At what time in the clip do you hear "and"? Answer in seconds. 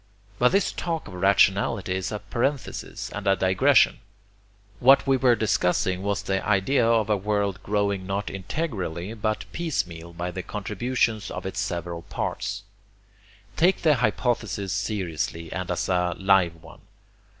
3.11-3.27, 15.53-15.69